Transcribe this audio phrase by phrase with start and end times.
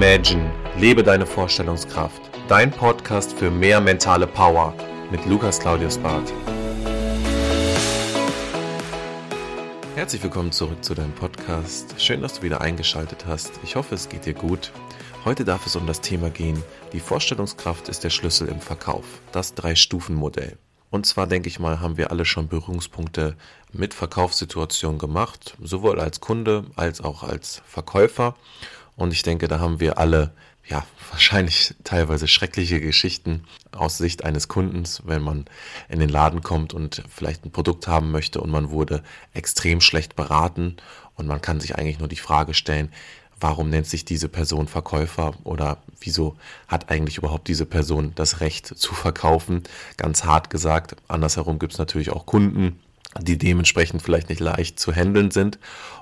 [0.00, 2.22] Imagine, lebe deine Vorstellungskraft.
[2.46, 4.72] Dein Podcast für mehr mentale Power
[5.10, 6.32] mit Lukas Claudius Barth.
[9.96, 12.00] Herzlich willkommen zurück zu deinem Podcast.
[12.00, 13.50] Schön, dass du wieder eingeschaltet hast.
[13.64, 14.70] Ich hoffe, es geht dir gut.
[15.24, 16.62] Heute darf es um das Thema gehen,
[16.92, 19.04] die Vorstellungskraft ist der Schlüssel im Verkauf.
[19.32, 20.58] Das Drei-Stufen-Modell.
[20.90, 23.36] Und zwar denke ich mal, haben wir alle schon Berührungspunkte
[23.72, 28.36] mit Verkaufssituationen gemacht, sowohl als Kunde als auch als Verkäufer.
[28.98, 30.32] Und ich denke, da haben wir alle
[30.66, 35.44] ja, wahrscheinlich teilweise schreckliche Geschichten aus Sicht eines Kundens, wenn man
[35.88, 40.16] in den Laden kommt und vielleicht ein Produkt haben möchte und man wurde extrem schlecht
[40.16, 40.76] beraten
[41.14, 42.92] und man kann sich eigentlich nur die Frage stellen,
[43.38, 48.66] warum nennt sich diese Person Verkäufer oder wieso hat eigentlich überhaupt diese Person das Recht
[48.66, 49.62] zu verkaufen?
[49.96, 50.96] Ganz hart gesagt.
[51.06, 52.80] Andersherum gibt es natürlich auch Kunden,
[53.20, 55.58] die dementsprechend vielleicht nicht leicht zu handeln sind.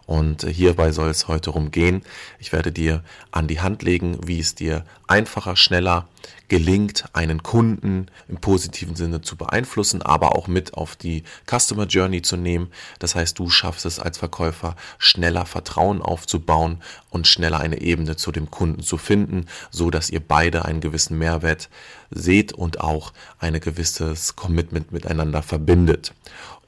[0.07, 2.03] Und hierbei soll es heute rumgehen.
[2.39, 6.09] Ich werde dir an die Hand legen, wie es dir einfacher, schneller
[6.49, 12.23] gelingt, einen Kunden im positiven Sinne zu beeinflussen, aber auch mit auf die Customer Journey
[12.23, 12.71] zu nehmen.
[13.01, 18.31] Das heißt, du schaffst es als Verkäufer schneller Vertrauen aufzubauen und schneller eine Ebene zu
[18.31, 21.69] dem Kunden zu finden, so dass ihr beide einen gewissen Mehrwert
[22.11, 26.13] seht und auch ein gewisses Commitment miteinander verbindet.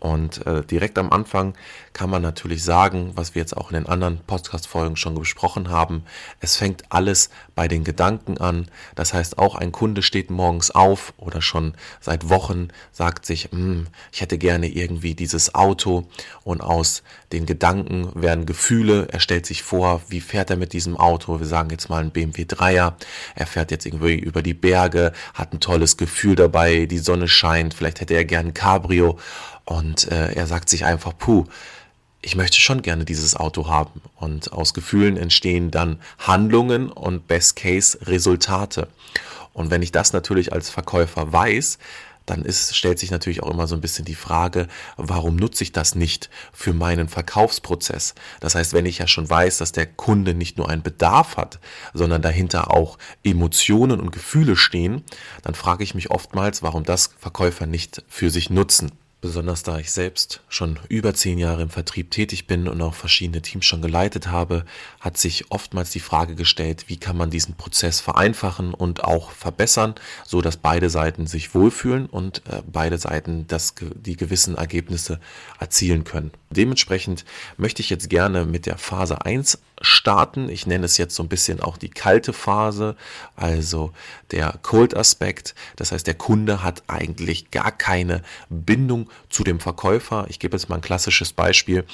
[0.00, 1.54] Und äh, direkt am Anfang
[1.92, 6.04] kann man natürlich sagen, was wir jetzt auch in den anderen Podcast-Folgen schon besprochen haben,
[6.38, 8.68] es fängt alles bei den Gedanken an.
[8.94, 13.88] Das heißt, auch ein Kunde steht morgens auf oder schon seit Wochen sagt sich, hm,
[14.12, 16.06] ich hätte gerne irgendwie dieses Auto
[16.44, 19.08] und aus den Gedanken werden Gefühle.
[19.10, 21.40] Er stellt sich vor, wie fährt er mit diesem Auto?
[21.40, 22.94] Wir sagen jetzt mal ein BMW 3er.
[23.34, 27.74] Er fährt jetzt irgendwie über die Berge, hat ein tolles Gefühl dabei, die Sonne scheint,
[27.74, 29.18] vielleicht hätte er gern ein Cabrio
[29.64, 31.44] und äh, er sagt sich einfach, puh,
[32.22, 34.02] ich möchte schon gerne dieses Auto haben.
[34.16, 38.88] Und aus Gefühlen entstehen dann Handlungen und Best Case Resultate.
[39.52, 41.78] Und wenn ich das natürlich als Verkäufer weiß,
[42.30, 45.72] dann ist, stellt sich natürlich auch immer so ein bisschen die Frage, warum nutze ich
[45.72, 48.14] das nicht für meinen Verkaufsprozess?
[48.40, 51.58] Das heißt, wenn ich ja schon weiß, dass der Kunde nicht nur einen Bedarf hat,
[51.94, 55.04] sondern dahinter auch Emotionen und Gefühle stehen,
[55.42, 58.92] dann frage ich mich oftmals, warum das Verkäufer nicht für sich nutzen.
[59.20, 63.42] Besonders da ich selbst schon über zehn Jahre im Vertrieb tätig bin und auch verschiedene
[63.42, 64.64] Teams schon geleitet habe,
[65.00, 69.96] hat sich oftmals die Frage gestellt, wie kann man diesen Prozess vereinfachen und auch verbessern,
[70.24, 75.18] so dass beide Seiten sich wohlfühlen und äh, beide Seiten das, die gewissen Ergebnisse
[75.58, 76.30] erzielen können.
[76.50, 77.24] Dementsprechend
[77.58, 80.48] möchte ich jetzt gerne mit der Phase 1 starten.
[80.48, 82.96] Ich nenne es jetzt so ein bisschen auch die kalte Phase,
[83.36, 83.92] also
[84.30, 85.54] der Cold-Aspekt.
[85.76, 90.26] Das heißt, der Kunde hat eigentlich gar keine Bindung zu dem Verkäufer.
[90.28, 91.84] Ich gebe jetzt mal ein klassisches Beispiel.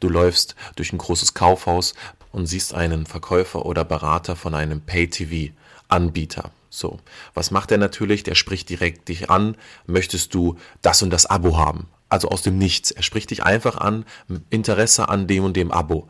[0.00, 1.94] Du läufst durch ein großes Kaufhaus
[2.32, 6.50] und siehst einen Verkäufer oder Berater von einem Pay-TV-Anbieter.
[6.68, 6.98] So,
[7.34, 8.22] was macht er natürlich?
[8.22, 9.56] Der spricht direkt dich an.
[9.86, 11.86] Möchtest du das und das Abo haben?
[12.12, 12.90] Also aus dem Nichts.
[12.90, 14.04] Er spricht dich einfach an,
[14.50, 16.08] Interesse an dem und dem Abo.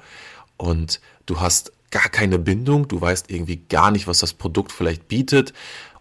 [0.57, 5.07] Und du hast gar keine Bindung, du weißt irgendwie gar nicht, was das Produkt vielleicht
[5.07, 5.53] bietet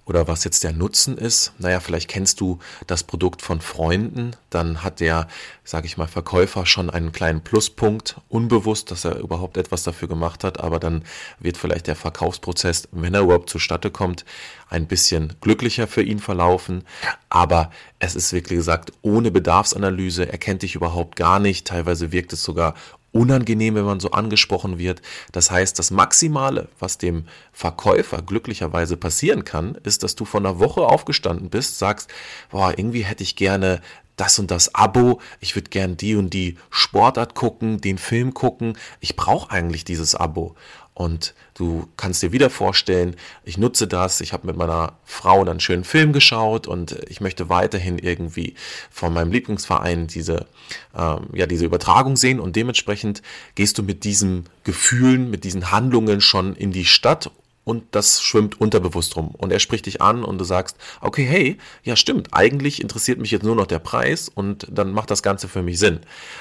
[0.06, 1.54] oder was jetzt der Nutzen ist.
[1.60, 5.28] Naja, vielleicht kennst du das Produkt von Freunden, dann hat der,
[5.64, 10.44] sage ich mal, Verkäufer schon einen kleinen Pluspunkt, unbewusst, dass er überhaupt etwas dafür gemacht
[10.44, 11.04] hat, aber dann
[11.40, 14.26] wird vielleicht der Verkaufsprozess, wenn er überhaupt zustande kommt,
[14.70, 16.84] ein bisschen glücklicher für ihn verlaufen.
[17.30, 22.34] Aber es ist wirklich gesagt, ohne Bedarfsanalyse, er kennt dich überhaupt gar nicht, teilweise wirkt
[22.34, 22.74] es sogar
[23.12, 25.02] unangenehm, wenn man so angesprochen wird.
[25.32, 30.60] Das heißt, das Maximale, was dem Verkäufer glücklicherweise passieren kann, ist, dass du von einer
[30.60, 32.10] Woche aufgestanden bist, sagst,
[32.50, 33.82] boah, irgendwie hätte ich gerne
[34.22, 38.78] das und das Abo, ich würde gern die und die Sportart gucken, den Film gucken,
[39.00, 40.56] ich brauche eigentlich dieses Abo.
[40.94, 45.60] Und du kannst dir wieder vorstellen, ich nutze das, ich habe mit meiner Frau einen
[45.60, 48.56] schönen Film geschaut und ich möchte weiterhin irgendwie
[48.90, 50.48] von meinem Lieblingsverein diese,
[50.96, 52.40] ähm, ja, diese Übertragung sehen.
[52.40, 53.22] Und dementsprechend
[53.56, 57.32] gehst du mit diesen Gefühlen, mit diesen Handlungen schon in die Stadt
[57.64, 59.30] und das schwimmt unterbewusst rum.
[59.38, 63.32] Und er spricht dich an und du sagst, okay, hey, ja stimmt, eigentlich interessiert mich
[63.32, 66.00] jetzt nur noch der Preis und dann macht das Ganze für mich Sinn.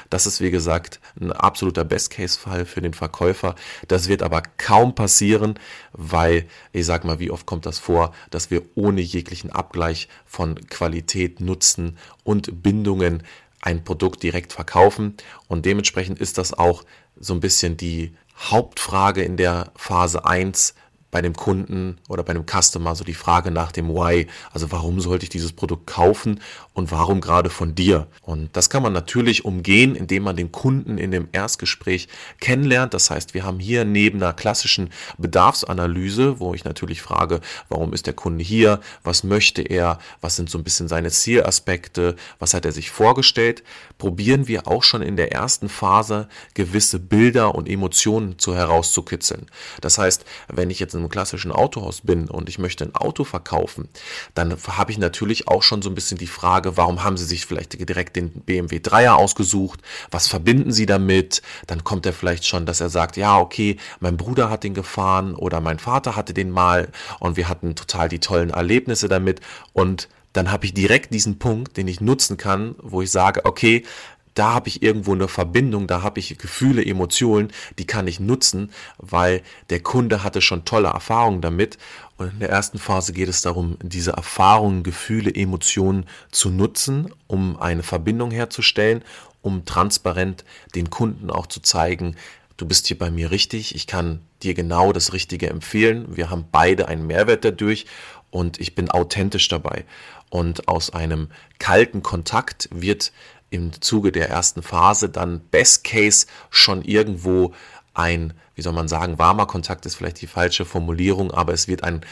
[0.08, 3.54] Das ist, wie gesagt, ein absoluter Best-Case-Fall für den Verkäufer.
[3.88, 5.58] Das wird aber kaum passieren,
[5.92, 10.54] weil, ich sag mal, wie oft kommt das vor, dass wir ohne jeglichen Abgleich von
[10.68, 13.22] Qualität, Nutzen und Bindungen
[13.60, 15.16] ein Produkt direkt verkaufen.
[15.48, 16.84] Und dementsprechend ist das auch
[17.18, 20.74] so ein bisschen die Hauptfrage in der Phase 1
[21.10, 24.26] bei dem Kunden oder bei dem Customer so die Frage nach dem Why.
[24.52, 26.40] Also warum sollte ich dieses Produkt kaufen
[26.72, 28.06] und warum gerade von dir?
[28.22, 32.08] Und das kann man natürlich umgehen, indem man den Kunden in dem Erstgespräch
[32.40, 32.94] kennenlernt.
[32.94, 38.06] Das heißt, wir haben hier neben einer klassischen Bedarfsanalyse, wo ich natürlich frage, warum ist
[38.06, 38.80] der Kunde hier?
[39.02, 39.98] Was möchte er?
[40.20, 42.16] Was sind so ein bisschen seine Zielaspekte?
[42.38, 43.64] Was hat er sich vorgestellt?
[43.98, 49.46] Probieren wir auch schon in der ersten Phase gewisse Bilder und Emotionen zu herauszukitzeln.
[49.80, 53.88] Das heißt, wenn ich jetzt einem klassischen Autohaus bin und ich möchte ein Auto verkaufen,
[54.34, 57.46] dann habe ich natürlich auch schon so ein bisschen die Frage, warum haben Sie sich
[57.46, 59.80] vielleicht direkt den BMW 3er ausgesucht?
[60.10, 61.42] Was verbinden Sie damit?
[61.66, 65.34] Dann kommt er vielleicht schon, dass er sagt, ja, okay, mein Bruder hat den gefahren
[65.34, 66.88] oder mein Vater hatte den mal
[67.18, 69.40] und wir hatten total die tollen Erlebnisse damit
[69.72, 73.84] und dann habe ich direkt diesen Punkt, den ich nutzen kann, wo ich sage, okay,
[74.34, 78.70] da habe ich irgendwo eine Verbindung, da habe ich Gefühle, Emotionen, die kann ich nutzen,
[78.98, 81.78] weil der Kunde hatte schon tolle Erfahrungen damit.
[82.16, 87.60] Und in der ersten Phase geht es darum, diese Erfahrungen, Gefühle, Emotionen zu nutzen, um
[87.60, 89.02] eine Verbindung herzustellen,
[89.42, 90.44] um transparent
[90.74, 92.16] den Kunden auch zu zeigen,
[92.56, 96.16] du bist hier bei mir richtig, ich kann dir genau das Richtige empfehlen.
[96.16, 97.86] Wir haben beide einen Mehrwert dadurch
[98.30, 99.84] und ich bin authentisch dabei.
[100.28, 101.28] Und aus einem
[101.58, 103.12] kalten Kontakt wird
[103.50, 107.52] im Zuge der ersten Phase dann Best Case schon irgendwo
[107.94, 111.84] ein, wie soll man sagen, warmer Kontakt ist vielleicht die falsche Formulierung, aber es wird
[111.84, 112.02] ein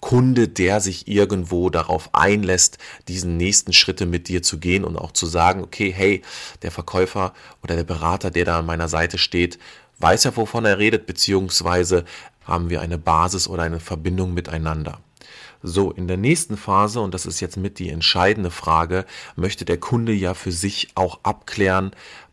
[0.00, 5.12] Kunde, der sich irgendwo darauf einlässt, diesen nächsten Schritte mit dir zu gehen und auch
[5.12, 6.22] zu sagen, okay, hey,
[6.62, 9.58] der Verkäufer oder der Berater, der da an meiner Seite steht,
[9.98, 12.04] weiß ja, wovon er redet, beziehungsweise
[12.44, 15.00] haben wir eine Basis oder eine Verbindung miteinander.
[15.62, 19.04] So, in der nächsten Phase, und das ist jetzt mit die entscheidende Frage,
[19.36, 21.90] möchte der Kunde ja für sich auch abklären,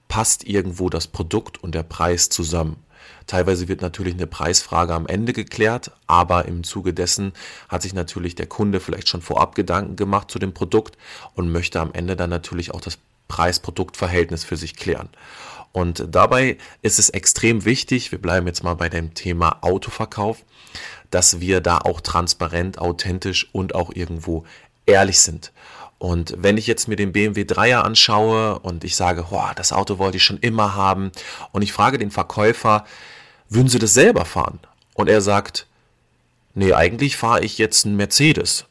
[0.07, 2.77] passt irgendwo das Produkt und der Preis zusammen.
[3.25, 7.33] Teilweise wird natürlich eine Preisfrage am Ende geklärt, aber im Zuge dessen
[7.67, 10.97] hat sich natürlich der Kunde vielleicht schon vorab Gedanken gemacht zu dem Produkt
[11.35, 12.97] und möchte am Ende dann natürlich auch das
[13.27, 15.09] Preis-Produkt-Verhältnis für sich klären.
[15.73, 20.43] Und dabei ist es extrem wichtig, wir bleiben jetzt mal bei dem Thema Autoverkauf,
[21.11, 24.45] dass wir da auch transparent, authentisch und auch irgendwo
[24.85, 25.51] ehrlich sind.
[25.99, 29.25] Und wenn ich jetzt mir den BMW 3er anschaue und ich sage,
[29.55, 31.11] das Auto wollte ich schon immer haben
[31.51, 32.85] und ich frage den Verkäufer,
[33.49, 34.59] würden Sie das selber fahren?
[34.93, 35.67] Und er sagt,
[36.53, 38.65] nee, eigentlich fahre ich jetzt einen Mercedes.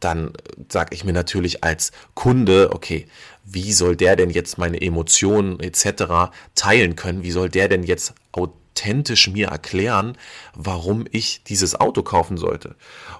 [0.00, 0.32] Dann
[0.68, 3.06] sage ich mir natürlich als Kunde, okay,
[3.44, 6.30] wie soll der denn jetzt meine Emotionen etc.
[6.54, 7.22] teilen können?
[7.22, 8.14] Wie soll der denn jetzt
[8.78, 10.16] authentisch mir erklären,
[10.54, 12.76] warum ich dieses Auto kaufen sollte.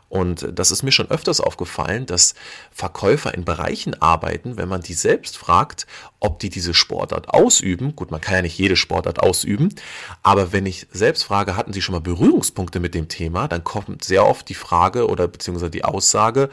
[0.08, 2.34] Und das ist mir schon öfters aufgefallen, dass
[2.70, 5.86] Verkäufer in Bereichen arbeiten, wenn man die selbst fragt,
[6.20, 7.94] ob die diese Sportart ausüben.
[7.96, 9.74] Gut, man kann ja nicht jede Sportart ausüben,
[10.22, 14.04] aber wenn ich selbst frage, hatten sie schon mal Berührungspunkte mit dem Thema, dann kommt
[14.04, 16.50] sehr oft die Frage oder beziehungsweise die Aussage,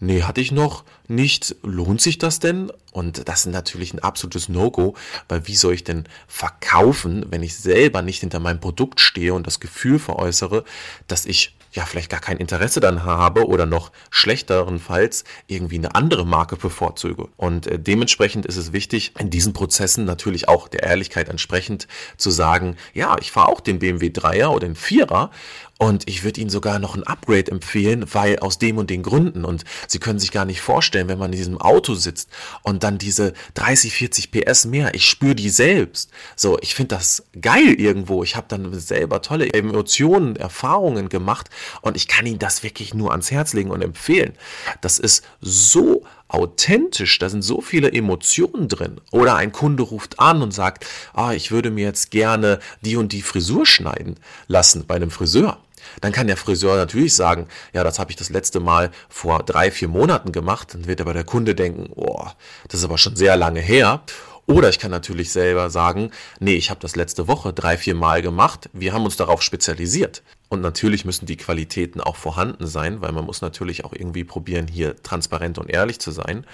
[0.00, 1.56] nee, hatte ich noch nicht.
[1.62, 2.72] Lohnt sich das denn?
[2.92, 4.94] Und das ist natürlich ein absolutes No-Go,
[5.28, 9.46] weil wie soll ich denn verkaufen, wenn ich selber nicht hinter meinem Produkt stehe und
[9.46, 10.64] das Gefühl veräußere,
[11.06, 16.26] dass ich ja vielleicht gar kein Interesse dann habe oder noch schlechterenfalls irgendwie eine andere
[16.26, 17.28] Marke bevorzuge.
[17.36, 21.86] Und äh, dementsprechend ist es wichtig, in diesen Prozessen natürlich auch der Ehrlichkeit entsprechend
[22.16, 25.30] zu sagen, ja, ich fahre auch den BMW 3er oder den 4er
[25.80, 29.46] und ich würde Ihnen sogar noch ein Upgrade empfehlen, weil aus dem und den Gründen.
[29.46, 32.28] Und Sie können sich gar nicht vorstellen, wenn man in diesem Auto sitzt
[32.62, 36.10] und dann diese 30, 40 PS mehr, ich spüre die selbst.
[36.36, 38.22] So, ich finde das geil irgendwo.
[38.22, 41.48] Ich habe dann selber tolle Emotionen, Erfahrungen gemacht
[41.80, 44.34] und ich kann Ihnen das wirklich nur ans Herz legen und empfehlen.
[44.82, 49.00] Das ist so authentisch, da sind so viele Emotionen drin.
[49.10, 53.12] Oder ein Kunde ruft an und sagt, ah, ich würde mir jetzt gerne die und
[53.12, 55.58] die Frisur schneiden lassen bei einem Friseur.
[56.00, 59.70] Dann kann der Friseur natürlich sagen, ja, das habe ich das letzte Mal vor drei,
[59.70, 60.74] vier Monaten gemacht.
[60.74, 62.26] Dann wird aber der Kunde denken, oh,
[62.68, 64.02] das ist aber schon sehr lange her.
[64.46, 66.10] Oder ich kann natürlich selber sagen,
[66.40, 68.68] nee, ich habe das letzte Woche drei, vier Mal gemacht.
[68.72, 70.22] Wir haben uns darauf spezialisiert.
[70.48, 74.66] Und natürlich müssen die Qualitäten auch vorhanden sein, weil man muss natürlich auch irgendwie probieren,
[74.66, 76.44] hier transparent und ehrlich zu sein.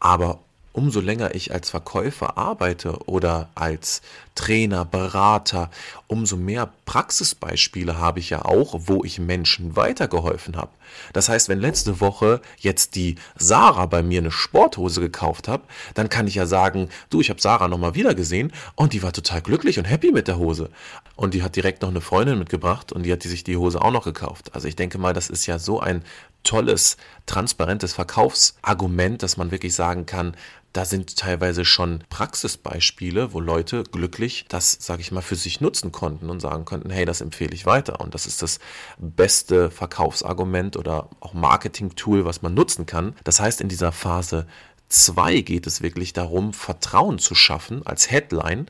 [0.00, 0.40] Aber
[0.74, 4.02] umso länger ich als Verkäufer arbeite oder als
[4.34, 5.70] Trainer, Berater,
[6.08, 10.70] umso mehr Praxisbeispiele habe ich ja auch, wo ich Menschen weitergeholfen habe.
[11.12, 15.62] Das heißt, wenn letzte Woche jetzt die Sarah bei mir eine Sporthose gekauft hat,
[15.94, 19.12] dann kann ich ja sagen, du, ich habe Sarah nochmal wieder gesehen und die war
[19.12, 20.70] total glücklich und happy mit der Hose.
[21.14, 23.92] Und die hat direkt noch eine Freundin mitgebracht und die hat sich die Hose auch
[23.92, 24.50] noch gekauft.
[24.54, 26.02] Also ich denke mal, das ist ja so ein
[26.42, 30.36] tolles, transparentes Verkaufsargument, dass man wirklich sagen kann,
[30.74, 35.92] da sind teilweise schon Praxisbeispiele, wo Leute glücklich das, sage ich mal, für sich nutzen
[35.92, 38.00] konnten und sagen konnten, hey, das empfehle ich weiter.
[38.00, 38.58] Und das ist das
[38.98, 43.14] beste Verkaufsargument oder auch Marketing-Tool, was man nutzen kann.
[43.22, 44.46] Das heißt, in dieser Phase
[44.88, 48.66] 2 geht es wirklich darum, Vertrauen zu schaffen als Headline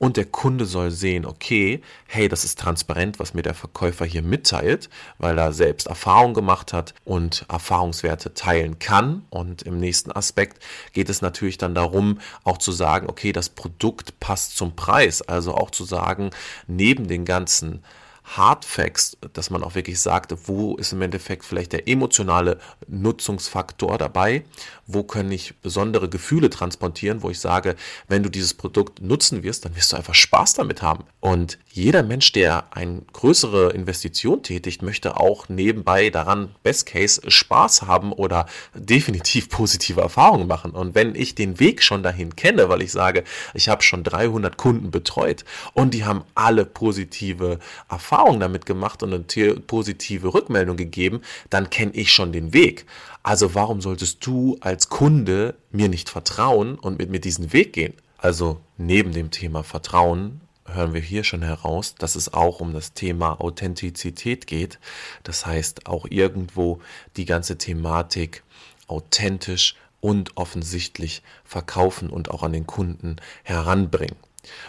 [0.00, 4.22] und der Kunde soll sehen, okay, hey, das ist transparent, was mir der Verkäufer hier
[4.22, 4.88] mitteilt,
[5.18, 9.26] weil er selbst Erfahrung gemacht hat und Erfahrungswerte teilen kann.
[9.28, 10.64] Und im nächsten Aspekt
[10.94, 15.20] geht es natürlich dann darum, auch zu sagen, okay, das Produkt passt zum Preis.
[15.20, 16.30] Also auch zu sagen,
[16.66, 17.84] neben den ganzen
[18.24, 24.44] Hardfacts, dass man auch wirklich sagt, wo ist im Endeffekt vielleicht der emotionale Nutzungsfaktor dabei,
[24.92, 27.76] wo können ich besondere Gefühle transportieren, wo ich sage,
[28.08, 31.04] wenn du dieses Produkt nutzen wirst, dann wirst du einfach Spaß damit haben.
[31.20, 37.82] Und jeder Mensch, der eine größere Investition tätigt, möchte auch nebenbei daran Best Case Spaß
[37.82, 40.72] haben oder definitiv positive Erfahrungen machen.
[40.72, 44.56] Und wenn ich den Weg schon dahin kenne, weil ich sage, ich habe schon 300
[44.56, 45.44] Kunden betreut
[45.74, 51.20] und die haben alle positive Erfahrungen damit gemacht und eine positive Rückmeldung gegeben,
[51.50, 52.86] dann kenne ich schon den Weg.
[53.22, 57.94] Also warum solltest du als Kunde mir nicht vertrauen und mit mir diesen Weg gehen?
[58.16, 62.92] Also neben dem Thema Vertrauen hören wir hier schon heraus, dass es auch um das
[62.92, 64.78] Thema Authentizität geht.
[65.22, 66.80] Das heißt auch irgendwo
[67.16, 68.42] die ganze Thematik
[68.86, 74.16] authentisch und offensichtlich verkaufen und auch an den Kunden heranbringen.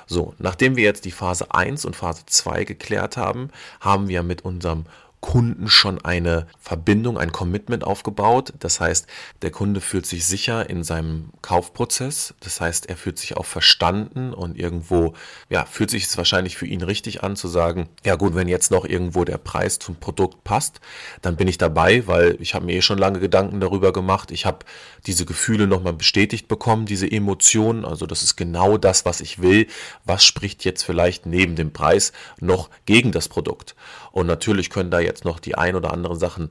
[0.06, 4.44] So, nachdem wir jetzt die Phase 1 und Phase 2 geklärt haben, haben wir mit
[4.44, 4.86] unserem
[5.22, 8.54] Kunden schon eine Verbindung, ein Commitment aufgebaut.
[8.60, 9.08] Das heißt,
[9.44, 12.34] der Kunde fühlt sich sicher in seinem Kaufprozess.
[12.40, 15.14] Das heißt, er fühlt sich auch verstanden und irgendwo,
[15.50, 18.72] ja, fühlt sich es wahrscheinlich für ihn richtig an zu sagen, ja gut, wenn jetzt
[18.72, 20.82] noch irgendwo der Preis zum Produkt passt,
[21.22, 24.32] dann bin ich dabei, weil ich habe mir eh schon lange Gedanken darüber gemacht.
[24.32, 24.66] Ich habe
[25.06, 27.86] diese Gefühle nochmal bestätigt bekommen, diese Emotionen.
[27.86, 29.68] Also das ist genau das, was ich will.
[30.04, 33.76] Was spricht jetzt vielleicht neben dem Preis noch gegen das Produkt?
[34.12, 36.50] Und natürlich können da jetzt noch die ein oder anderen Sachen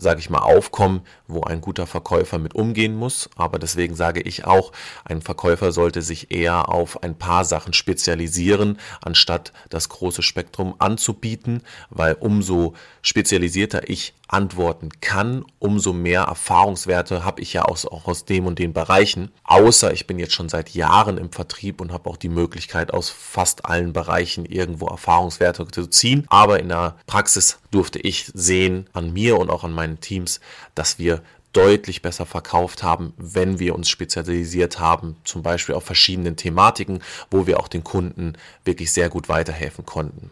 [0.00, 3.28] sage ich mal, aufkommen, wo ein guter Verkäufer mit umgehen muss.
[3.36, 4.72] Aber deswegen sage ich auch,
[5.04, 11.62] ein Verkäufer sollte sich eher auf ein paar Sachen spezialisieren, anstatt das große Spektrum anzubieten,
[11.90, 18.24] weil umso spezialisierter ich antworten kann, umso mehr Erfahrungswerte habe ich ja aus, auch aus
[18.24, 19.30] dem und den Bereichen.
[19.44, 23.10] Außer ich bin jetzt schon seit Jahren im Vertrieb und habe auch die Möglichkeit, aus
[23.10, 26.26] fast allen Bereichen irgendwo Erfahrungswerte zu ziehen.
[26.28, 30.40] Aber in der Praxis durfte ich sehen an mir und auch an meinen Teams,
[30.74, 31.22] dass wir
[31.52, 37.46] deutlich besser verkauft haben, wenn wir uns spezialisiert haben, zum Beispiel auf verschiedenen Thematiken, wo
[37.46, 38.34] wir auch den Kunden
[38.64, 40.30] wirklich sehr gut weiterhelfen konnten.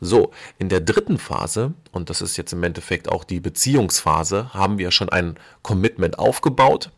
[0.00, 4.78] So, in der dritten Phase, und das ist jetzt im Endeffekt auch die Beziehungsphase, haben
[4.78, 6.90] wir schon ein Commitment aufgebaut.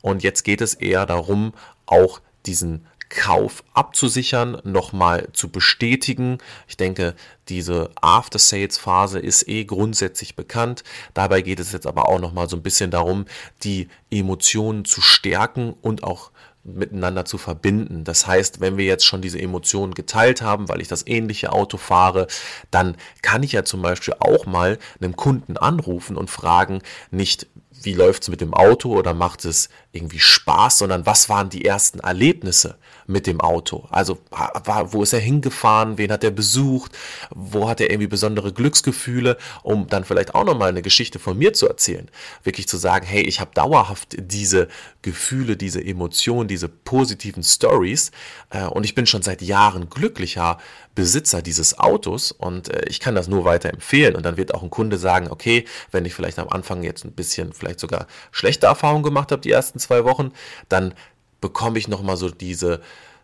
[0.00, 1.54] Und jetzt geht es eher darum,
[1.86, 6.38] auch diesen Kauf abzusichern, nochmal zu bestätigen.
[6.66, 7.14] Ich denke,
[7.50, 10.82] diese After-Sales-Phase ist eh grundsätzlich bekannt.
[11.12, 13.26] Dabei geht es jetzt aber auch nochmal so ein bisschen darum,
[13.64, 16.30] die Emotionen zu stärken und auch
[16.64, 18.04] miteinander zu verbinden.
[18.04, 21.76] Das heißt, wenn wir jetzt schon diese Emotionen geteilt haben, weil ich das ähnliche Auto
[21.76, 22.28] fahre,
[22.70, 27.48] dann kann ich ja zum Beispiel auch mal einem Kunden anrufen und fragen, nicht
[27.84, 31.64] wie läuft es mit dem Auto oder macht es irgendwie Spaß, sondern was waren die
[31.64, 32.76] ersten Erlebnisse
[33.12, 33.86] mit dem Auto?
[33.90, 36.92] Also war, wo ist er hingefahren, wen hat er besucht,
[37.30, 41.52] wo hat er irgendwie besondere Glücksgefühle, um dann vielleicht auch nochmal eine Geschichte von mir
[41.52, 42.10] zu erzählen.
[42.42, 44.68] Wirklich zu sagen, hey, ich habe dauerhaft diese
[45.02, 48.10] Gefühle, diese Emotionen, diese positiven Stories
[48.50, 50.58] äh, und ich bin schon seit Jahren glücklicher
[50.94, 54.62] Besitzer dieses Autos und äh, ich kann das nur weiter empfehlen und dann wird auch
[54.62, 58.66] ein Kunde sagen, okay, wenn ich vielleicht am Anfang jetzt ein bisschen vielleicht sogar schlechte
[58.66, 60.32] Erfahrungen gemacht habe, die ersten zwei Wochen,
[60.68, 60.94] dann
[61.42, 62.80] bekomme ich nochmal so diese,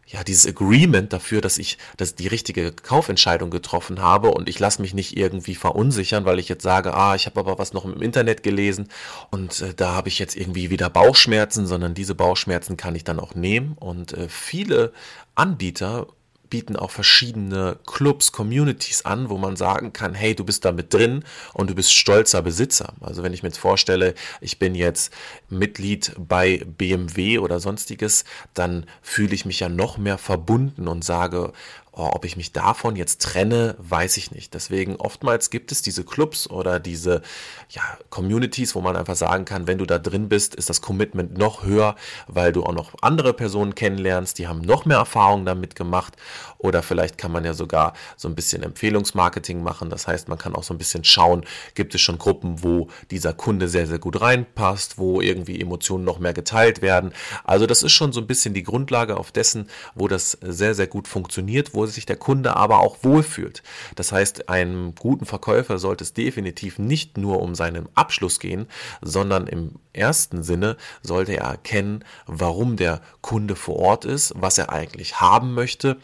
[0.06, 4.82] ja, dieses Agreement dafür, dass ich dass die richtige Kaufentscheidung getroffen habe und ich lasse
[4.82, 8.02] mich nicht irgendwie verunsichern, weil ich jetzt sage, ah, ich habe aber was noch im
[8.02, 8.88] Internet gelesen
[9.30, 13.20] und äh, da habe ich jetzt irgendwie wieder Bauchschmerzen, sondern diese Bauchschmerzen kann ich dann
[13.20, 14.92] auch nehmen und äh, viele
[15.34, 16.08] Anbieter
[16.50, 20.92] bieten auch verschiedene Clubs, Communities an, wo man sagen kann, hey, du bist da mit
[20.92, 21.24] drin
[21.54, 22.94] und du bist stolzer Besitzer.
[23.00, 25.12] Also wenn ich mir jetzt vorstelle, ich bin jetzt
[25.48, 28.24] Mitglied bei BMW oder sonstiges,
[28.54, 31.52] dann fühle ich mich ja noch mehr verbunden und sage,
[31.98, 34.54] oh, ob ich mich davon jetzt trenne, weiß ich nicht.
[34.54, 37.22] Deswegen oftmals gibt es diese Clubs oder diese
[37.70, 41.36] ja, Communities, wo man einfach sagen kann, wenn du da drin bist, ist das Commitment
[41.36, 41.96] noch höher,
[42.28, 46.14] weil du auch noch andere Personen kennenlernst, die haben noch mehr Erfahrung damit gemacht.
[46.58, 49.90] Oder vielleicht kann man ja sogar so ein bisschen Empfehlungsmarketing machen.
[49.90, 53.32] Das heißt, man kann auch so ein bisschen schauen, gibt es schon Gruppen, wo dieser
[53.32, 57.12] Kunde sehr, sehr gut reinpasst, wo irgendwie Emotionen noch mehr geteilt werden.
[57.44, 60.88] Also das ist schon so ein bisschen die Grundlage auf dessen, wo das sehr, sehr
[60.88, 63.62] gut funktioniert, wo sich der Kunde aber auch wohlfühlt.
[63.96, 68.66] Das heißt, einem guten Verkäufer sollte es definitiv nicht nur um seinen Abschluss gehen,
[69.02, 74.72] sondern im ersten Sinne sollte er erkennen, warum der Kunde vor Ort ist, was er
[74.72, 75.98] eigentlich haben möchte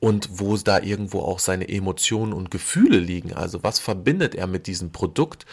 [0.00, 3.34] und wo da irgendwo auch seine Emotionen und Gefühle liegen.
[3.34, 5.46] Also was verbindet er mit diesem Produkt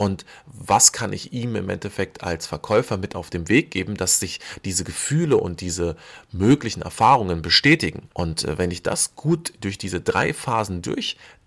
[0.00, 4.18] und was kann ich ihm im Endeffekt als Verkäufer mit auf den Weg geben, dass
[4.18, 5.94] sich diese Gefühle und diese
[6.32, 8.08] möglichen Erfahrungen bestätigen.
[8.14, 10.80] Und äh, wenn ich das gut durch diese drei Phasen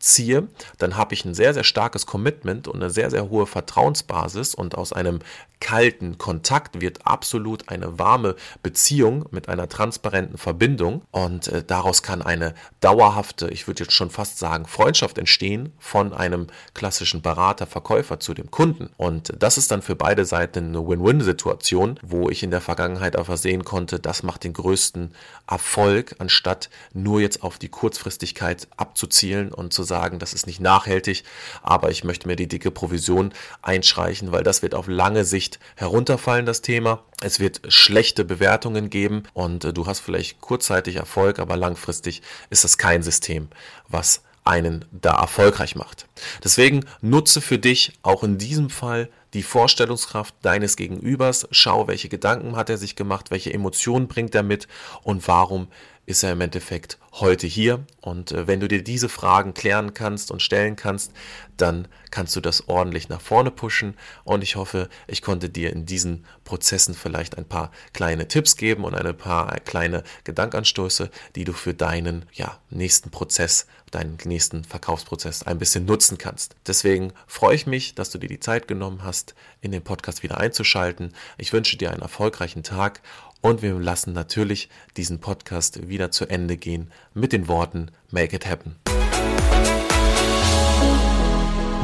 [0.04, 4.54] durchziehe, dann habe ich ein sehr, sehr starkes Commitment und eine sehr, sehr hohe Vertrauensbasis
[4.54, 5.20] und aus einem
[5.64, 12.22] kalten Kontakt wird absolut eine warme Beziehung mit einer transparenten Verbindung und äh, daraus kann
[12.22, 18.20] eine dauerhafte, ich würde jetzt schon fast sagen, Freundschaft entstehen von einem klassischen Berater, Verkäufer
[18.20, 18.90] zu dem Kunden.
[18.98, 23.38] Und das ist dann für beide Seiten eine Win-Win-Situation, wo ich in der Vergangenheit einfach
[23.38, 25.14] sehen konnte, das macht den größten
[25.48, 31.24] Erfolg, anstatt nur jetzt auf die Kurzfristigkeit abzuzielen und zu sagen, das ist nicht nachhaltig,
[31.62, 36.46] aber ich möchte mir die dicke Provision einschreichen, weil das wird auf lange Sicht herunterfallen,
[36.46, 37.04] das Thema.
[37.22, 42.64] Es wird schlechte Bewertungen geben und äh, du hast vielleicht kurzzeitig Erfolg, aber langfristig ist
[42.64, 43.48] das kein System,
[43.88, 46.08] was einen da erfolgreich macht.
[46.44, 51.48] Deswegen nutze für dich auch in diesem Fall die Vorstellungskraft deines Gegenübers.
[51.52, 54.68] Schau, welche Gedanken hat er sich gemacht, welche Emotionen bringt er mit
[55.02, 55.68] und warum
[56.06, 57.86] ist er im Endeffekt heute hier.
[58.02, 61.12] Und äh, wenn du dir diese Fragen klären kannst und stellen kannst,
[61.58, 63.96] dann kannst du das ordentlich nach vorne pushen.
[64.24, 68.84] Und ich hoffe, ich konnte dir in diesen Prozessen vielleicht ein paar kleine Tipps geben
[68.84, 75.44] und ein paar kleine Gedankanstöße, die du für deinen ja, nächsten Prozess, deinen nächsten Verkaufsprozess
[75.44, 76.56] ein bisschen nutzen kannst.
[76.68, 80.40] Deswegen freue ich mich, dass du dir die Zeit genommen hast, in den Podcast wieder
[80.40, 81.14] einzuschalten.
[81.38, 83.02] Ich wünsche dir einen erfolgreichen Tag
[83.44, 88.50] und wir lassen natürlich diesen Podcast wieder zu Ende gehen mit den Worten Make it
[88.50, 88.78] happen.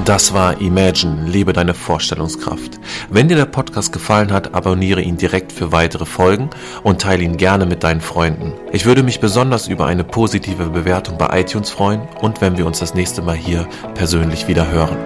[0.05, 2.79] Das war Imagine, lebe deine Vorstellungskraft.
[3.11, 6.49] Wenn dir der Podcast gefallen hat, abonniere ihn direkt für weitere Folgen
[6.81, 8.53] und teile ihn gerne mit deinen Freunden.
[8.71, 12.79] Ich würde mich besonders über eine positive Bewertung bei iTunes freuen und wenn wir uns
[12.79, 14.97] das nächste Mal hier persönlich wieder hören.